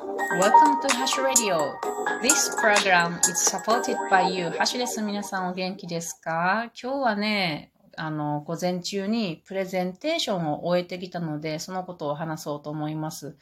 [0.00, 1.78] Welcome to Hash Radio.
[2.22, 4.48] This program is supported by you.
[4.48, 5.02] ハッシュです。
[5.02, 6.70] 皆さんお元気ですか?
[6.80, 13.36] 今日はね、あの、午前中にプレゼンテーションを終えてきたので、そのことを話そうと思います。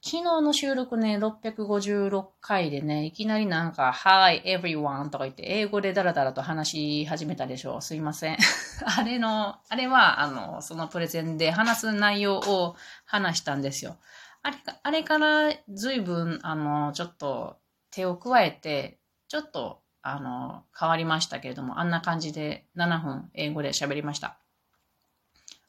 [0.00, 7.82] 昨日の収録ね、656回でね、いきなりなんか、Hi everyone とか言って、英語でダラダラと話し始めたでしょう。
[7.82, 8.38] すいません。
[8.98, 12.74] あれの、あれは、あの、そのプレゼンで話す内容を
[13.06, 13.96] 話したんですよ。
[14.42, 17.56] あれあれから随分、あの、ちょっと
[17.90, 24.38] 手を加えて、ちょっと、あの、変わりましたけれども、あんな感じで7分英語で喋りました。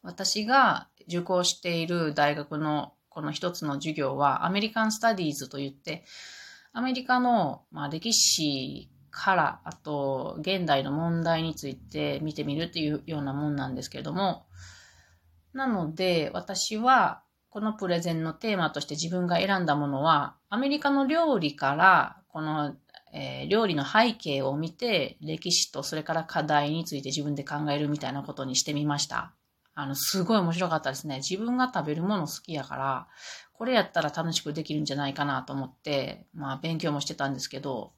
[0.02, 6.05] 私が受講している大学のこの一つの授業はアメリカンスタディーズといって、
[6.71, 14.45] アメリカの、まあ、歴史から、あと、現代の問題について見てみるっていうようなもんなんですけれども、
[15.54, 22.76] なので、私は、このプレゼンのテーマとして自分が選んだものは、アメリカの料理から、この、
[23.12, 29.34] えー、料理の背景を見て、歴史とそれから課題について自分で考えるみたいなことにしてみました。
[29.73, 31.18] あの、すごい面白かったですね。
[31.18, 33.07] 自分が食べるもの好きやから、
[33.54, 37.93] これやったら楽しくできるんじゃないかなと思って、まあ勉強もしてたんですけど、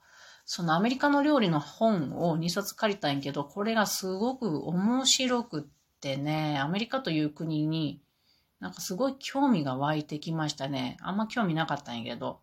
[0.45, 5.63] そのアメリカの料理の本を2冊借りたんやけど、これがすごく面白くっ
[5.99, 8.01] てね、アメリカという国に
[8.61, 10.95] なんかすごい興味が湧いてきましたね。
[11.01, 12.39] あんま興味なかったんやけど、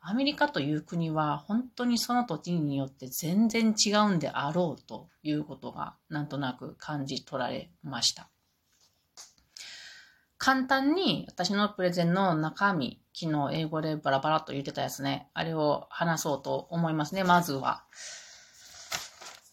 [0.00, 8.28] アメリカという国は本当にその土地によって全然違うんであろうということがなんとなく感じ取られました。
[10.36, 17.84] 簡単に私のプレゼンの中身、昨日英語でバラバラと言ってたやつね、あれを話そうと思いますね、まずは。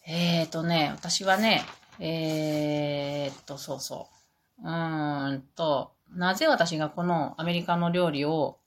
[0.06, 1.64] えーとね、私はね、
[2.00, 4.08] えー、っと、そうそ
[4.58, 4.66] う。
[4.66, 8.58] うーんと、なぜ私がこのアメリカの料理を、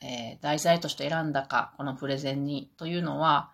[0.00, 3.50] えー、題材として選んだか、このプレゼンに、というのは、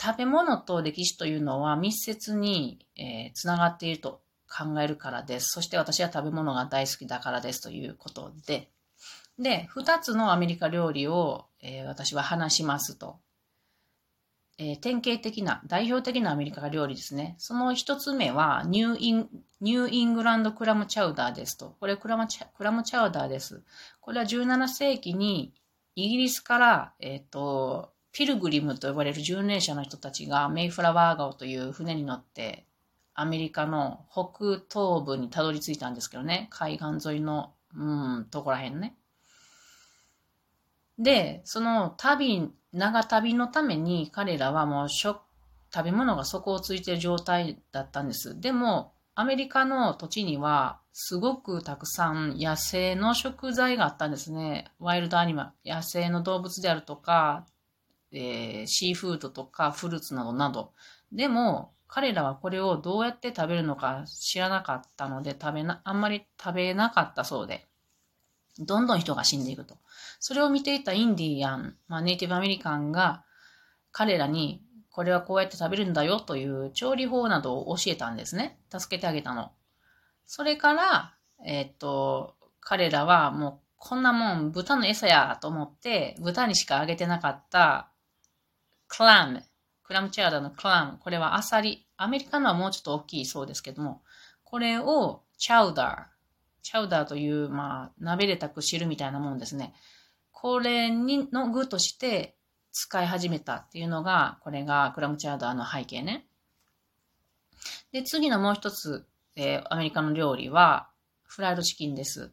[0.00, 5.46] 食べ物と歴史というのは密接に、えー、つながっていると考えるからです。
[5.50, 8.70] そして私は食べ物が大好きだからですということで、
[9.38, 13.18] で、二つのアメリカ料理を、えー、私は話しますと。
[14.58, 17.34] えー、典型的な、代表的なアメリカ料理ですね。
[17.38, 19.28] その一つ目はニューイン、
[19.60, 21.76] ニューイングランドクラムチャウダーですと。
[21.80, 23.62] これクラムチャクラムチャウダーです。
[24.00, 25.52] これは17世紀に
[25.96, 32.64] イギリスから、えっ、ー、と、ピルグリムと呼ばれる巡礼者の人たちがメイフラワー号という船に乗って
[33.12, 37.84] アメリカの北東部にたどり着いたんですけどね、海岸沿いの、う
[38.20, 38.96] ん、とこらへんね。
[40.98, 45.20] で、その旅、長旅のために彼らはもう食、
[45.72, 48.40] 食べ物が底をついている状態だったんです。
[48.40, 54.72] でも、アメリカの土地にはすごくたくさん野生の食材があったんですね。
[54.78, 57.46] ワイルドアニマル、野生の動物であるとか、
[58.12, 60.72] えー、シーフードとかフルーツなどなど。
[61.12, 67.66] でも、彼らはこれをどうやって食べるのか知らなかったので、食べな、あんまり食べなかったそうで、
[68.58, 69.76] どんどん人が死んでいくと。
[70.20, 73.24] それを見ていたインディアン、まあ、ネイティブアメリカンが
[73.92, 78.58] 彼らにこれはこうやって食べるんだよという調理法などを教えたんですね。
[78.70, 79.50] 助けてあげたの。
[80.26, 87.90] それから、えー、っと、彼らはもうこんなもん豚の餌やと思って豚にしかあげてなかった
[88.88, 89.42] クラム、
[89.82, 91.86] クラムチャウダーのクラム、これはアサリ。
[91.96, 94.02] アメリカのはもうちょっと大きいそうですけども、
[94.42, 96.13] これをチャウダー、
[96.64, 99.74] チャウダーという、まあ、鍋で炊く汁みたいなもんですね。
[100.32, 102.36] これにの具として
[102.72, 106.26] 使い始めたっていうのが、これがクラムチャウダーの背景ね。
[107.92, 110.88] で、次のもう一つ、えー、アメリカの料理は、
[111.22, 112.32] フライドチキンです。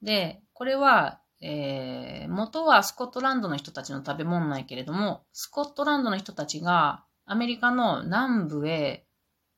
[0.00, 9.06] で、これは、えー、元はスコットランドの人たちの食べ物なんやけれども、スコットランドの人たちがアメリカの南部へ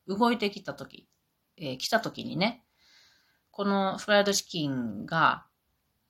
[0.08, 1.08] 動いてきたとき、
[1.56, 2.64] えー、来たときにね、
[3.56, 5.44] このフライドチキンが、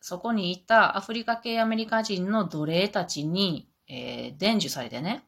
[0.01, 5.27] そこにいたアフリカ系アメリカ人の奴隷たちに、えー、伝授されてね。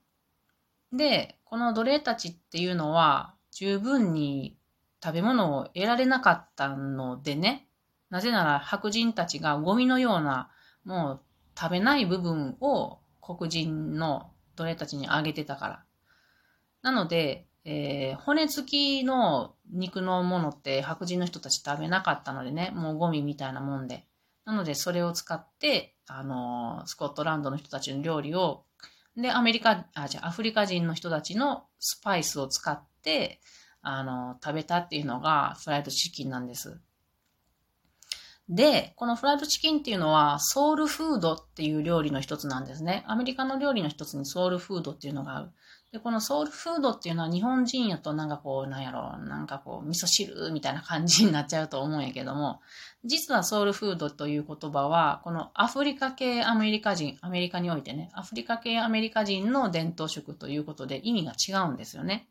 [0.94, 4.56] で、この奴隷たちっていうのは、十分に
[5.04, 7.68] 食べ物を得られなかったのでね、
[8.08, 10.50] なぜなら白人たちがゴミのような、
[10.84, 11.20] もう
[11.54, 15.84] 食べない部分を黒人の奴隷たちにあげてたから。
[16.80, 24.06] なので、えー、骨付きの肉のものって白人の人たち食べなかったのでね、もうゴミみたいなもんで。
[24.44, 28.64] なので、それを使って、あのー、スコットランドの人たちの料理を、
[29.16, 33.40] で、アメリカ、あ、じゃアフリカ人の人たちのスパイスを使って、
[33.82, 36.80] あのー、食べたっていうのがフライドチキンなんです。
[38.48, 43.02] で、このフライドチキンっていうのはソウルフードっていう料理の一つなんですね。
[43.08, 45.50] アメリカの料理の一つにソウルフードっていうのがある。
[45.96, 52.60] で、このソウルフードっていうのは日本人やとなんかこう、なんやろ、なんかこう、味噌汁みたいな感じになっちゃうと思うんやけども、
[53.02, 62.28] 実はソウルフードという言葉は、このアフリカ系アメリカ人、アメリカにおいてね、アフリカ系アメリカ人の伝統食ということで意味が違うんですよね。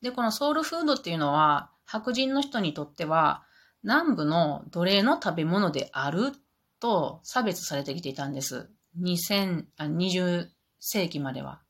[0.00, 3.42] で、このソウルフードっていうのは、白人の人にとっては、
[3.82, 6.30] 南部の奴隷の食べ物である
[6.78, 8.70] と差別されてきていたんです。
[9.00, 10.48] 2020
[10.78, 11.60] 世紀までは。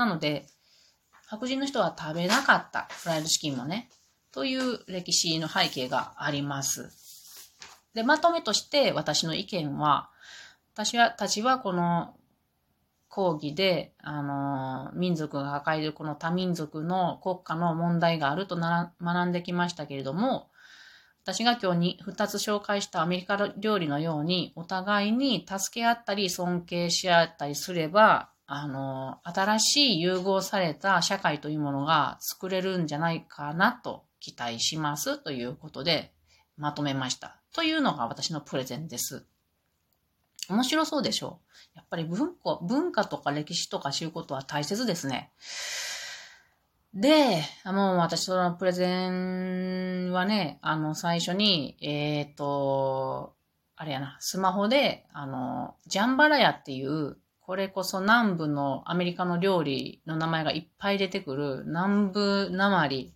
[0.00, 0.46] なので、
[1.26, 3.90] 白人の人は食べなかったフライドチキンもね、
[4.32, 6.90] という歴史の背景があります。
[7.92, 10.08] で、まとめとして私の意見は、
[10.72, 12.16] 私は、たちはこの
[13.10, 20.48] 講義で、あの、民族が抱えるこの多民族の国家の問題があるとなら学んできましたけれども、
[21.24, 36.12] 私が今日に2つ紹介したアメリカ料理のように、お互いに助け合ったり尊敬し合ったりすれば、あの、新しい融合された社会というものが作れるんじゃないかなと期待しますということで
[36.56, 37.36] まとめました。
[37.52, 39.24] というのが私のプレゼンです。
[40.48, 41.38] 面白そうでしょ
[41.74, 45.30] うやっぱり文化、文化とか歴史とか知ることは大切ですね。
[46.92, 53.36] で、もう私そのプレゼンはね、あの最初に、えっ、ー、と、
[53.76, 57.16] あれやな、スマホで、あの、ジャンバラヤっていう、
[57.50, 63.12] これこそ南部のアメリカの料理の名前がいっぱい出てくる南部なまり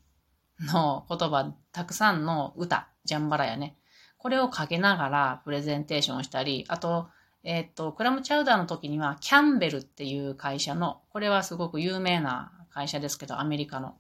[0.59, 3.77] の言葉、たくさんの歌、ジャンバラヤね。
[4.19, 7.07] これをかけながらプレゼンテーションをしたり、あと、
[7.45, 13.99] えっ、と、クラムチャウダーの時には、キャンベルっていう会社の、これはすごく有名な会社ですけど、アメリカの、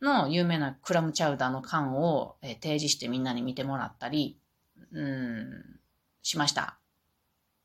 [0.00, 4.40] の有名なクラムチャウダーの缶を、えー、提示してみんなに見てもらったり、
[4.92, 5.78] うん、
[6.22, 6.79] しました。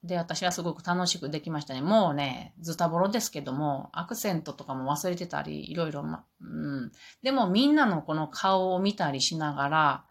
[0.05, 1.81] で、私はすごく楽しくできましたね。
[1.81, 6.45] もうね、ズタボロですけども、アクセントとかも忘れてたり、いろいろ、ま、う
[6.85, 6.91] ん。
[7.23, 10.05] でもみんなのこの顔を見たりしながら、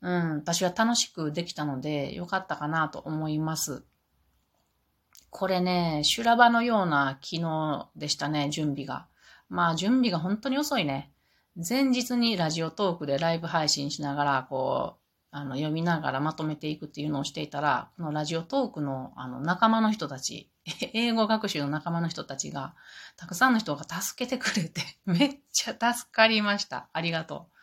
[0.00, 3.82] うん、私は楽しくできたので、よかったかなと思います。
[5.30, 9.06] これね、修羅場のような機能でしたね、準備が。
[9.48, 11.12] まあ、準備が本当に遅いね。
[11.68, 20.50] 前日にラジオトークでライブ配信しながら、こう、あの、読みながらまとめていくっていうのをしていたら、このラジオトークのあの仲間の人たち、
[20.94, 22.74] 英語学習の仲間の人たちが、
[23.16, 26.88] たくさんの人が助けてくれて、 めっちゃ助かりました。
[26.92, 27.56] ありがとう。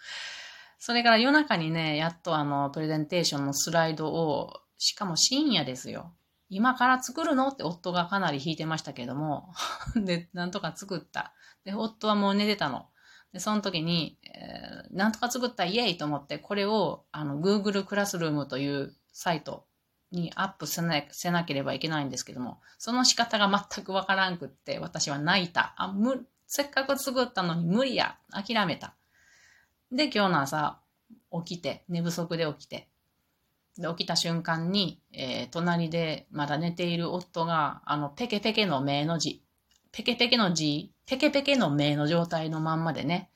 [0.77, 6.13] それから夜中にね、やっとあの、プレゼンテーションのスライドを、しかも深夜ですよ。
[6.49, 9.51] 今から作るのって夫がかなり弾いてましたけども、
[9.95, 11.33] で、なんとか作った。
[11.63, 12.89] で、夫はもう寝てたの。
[13.35, 19.65] で、その時に、えー、なんとか作ったイエイと思って、これを、あの、Google クラスルームというサイト
[20.09, 25.73] にアップせなせなければいけないんですけども、その仕方が全くわからんくって、私は泣いた。
[25.75, 28.17] あ、む、せっかく作ったのに無理や。
[28.31, 28.95] 諦めた。
[29.91, 30.79] で、今日の朝、
[31.43, 32.87] 起きて、寝不足で起きて、
[33.77, 39.43] で、起きた瞬間に、えー、隣でまだ寝ている夫が、あの、ペケペケの目の字、
[39.91, 43.29] ペケペケの字、ペケペケの目の状態のまんまでね、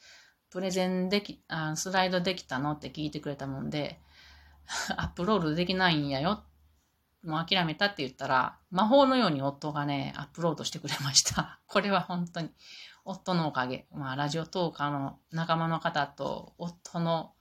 [0.49, 3.99] プレゼンでき、あスライドできたのって聞いてくれたもんで、
[4.97, 6.43] アップロードできないんやよ。
[7.23, 11.59] もう諦めたって言ったら、魔法のように夫がね、アップロードしてくれました。
[11.67, 12.49] これは本当に、
[13.05, 13.87] 夫のおかげ。
[13.91, 17.33] まあ、ラジオトーカーの仲間の方と、夫の、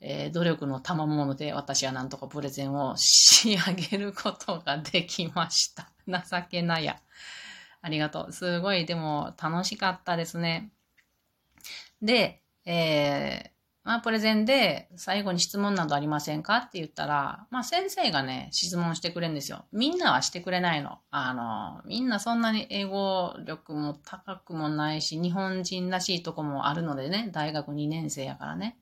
[0.00, 5.90] えー、努力の賜物で、私はなんとかプレゼンを仕上げることができました。
[6.08, 7.00] 情けなや。
[7.86, 8.32] ありがとう。
[8.32, 10.72] すごい、でも楽しかったですね。
[12.02, 13.50] で、えー、
[13.84, 19.66] まあ、プレゼンで最後に質問などありませんかって言ったら、まあ、先生がね、質問してくれるんですよ。
[19.70, 20.98] みんなはしてくれないの。
[21.12, 28.80] あの、みんなそんなに英語力も高くもないし、日本人らしいとこもあるのでね、大学2年生やからね。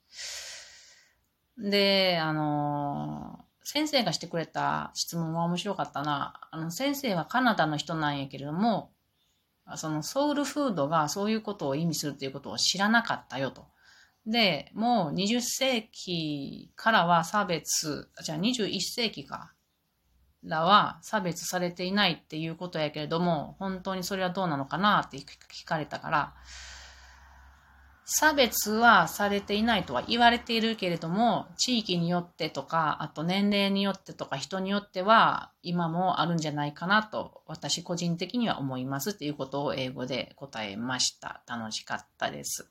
[1.58, 6.40] で、あの、先生がしてくれた質問は面白かったな。
[6.50, 8.93] あの、先生はカナダの人なんやけれども、
[9.76, 13.66] そのソウルフードがそういうことを意味するっていうことを知らなかったよと。
[14.26, 19.52] で、もう20世紀からは差別、じゃあ21世紀か
[20.44, 26.34] らは差別されていないっていうことやけれども、本当にそれはどうなのかなって聞かれたから、
[28.06, 41.42] 差別はされていないとは言われているけれども、地域によってとか、あと年齢によってとか人によっては今もあるんじゃないかなと私個人的には思いますっていうことを英語で答えました。
[41.46, 42.70] 楽しかったです。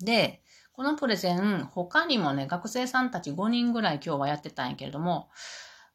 [0.00, 5.30] で、このプレゼン、他にもね、学生さんたち5人ぐらい今日はやってたんやけれども、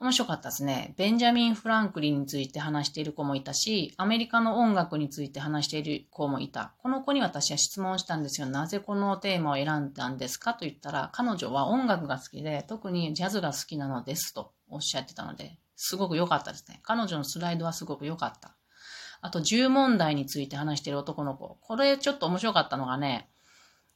[0.01, 0.95] 面白かったですね。
[0.97, 6.73] ベンジャミン・フランクリンについて話している子もいたし、アメリカの音楽について話している子もいた。
[6.79, 8.47] この子に私は質問したんですよ。
[8.47, 16.79] なぜこのテーマを選んだんですかと言ったら、彼女は音楽が好きで、特にジャズが好きなのですとおっしゃってたので、すごく良かったですね。
[16.81, 18.55] 彼女のスライドはすごく良かった。
[19.21, 21.59] あと、銃問題について話している男の子。
[21.61, 23.29] これちょっと面白かったのがね、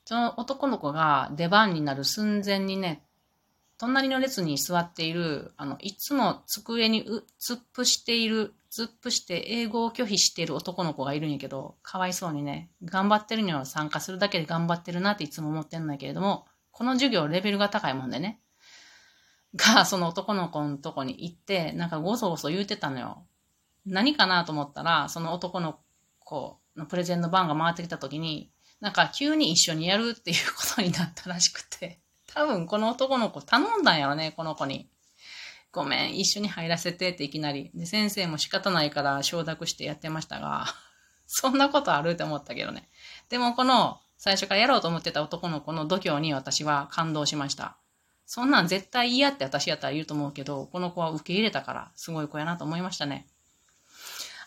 [0.06, 3.02] その男の子が出番になる寸前にね、
[3.77, 18.39] 隣の列に座っている、あの、いつも机にう、突っ伏している、突っ伏して英語を拒否している男の子がいるんやけど、かわいそうにね、頑張ってるには参加するだけで頑張ってるなっていつも思ってんだけれども、この授業レベルが高いもんでね、
[19.55, 23.25] が、その男の子のとこに行って、なんかごそごそ言うてたのよ。
[23.86, 25.79] 何かなと思ったら、その男の
[26.20, 28.51] 子のプレゼンの番が回ってきた時に、
[28.82, 32.00] なんか急に一緒にやるっていうことになったらしくて、
[32.36, 34.89] 多分この男の子頼んだんやろね、この子に。
[35.72, 37.72] ごめん、一緒に入らせてっていきなり。
[37.74, 40.65] で、先生も仕方ないから承諾してやってましたが、
[41.27, 42.89] そんなことあるって思ったけどね。
[43.30, 47.77] でもこの最初からやろうと思ってた男の子の度胸に私は感動しました。
[48.25, 53.27] そんなん絶対嫌って私やったら言うと思うけど、この子は受け入れたからすごい子やなと思いましたね。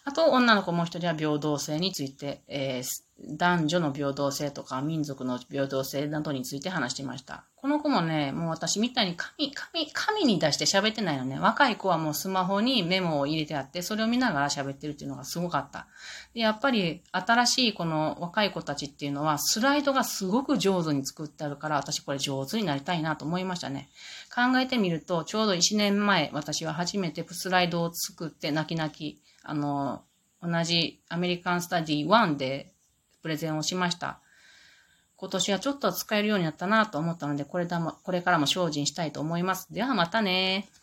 [0.09, 7.45] あと、女の子もう一人は平等性について、えー、男女の平等性とか民族の平等性などについて話していました。
[7.57, 11.38] この子もね、もう私みたいに紙、紙、紙に出して喋ってないのね。
[11.38, 15.88] 若い子はもうスマホにメモを入れてあって、それを見ながら喋ってるっていうのがすごかった。
[16.33, 23.91] でやっぱり新しいこの若い子たちっていうのは、スライドがすごく上手に作ってあるから、私これ上手になりたいなと思いましたね。
[24.35, 30.02] 考えてみると、ちょうど1年前、私は初めてスライドを作って泣き泣き、あの、
[30.43, 32.71] 同じアメリカンスタディ1で
[33.23, 34.21] プレゼンをしました。
[35.17, 39.73] 今年はちょっと使えるようになったなと思ったので、これだも、これからも精進したいと思います。
[39.73, 40.69] ではまたね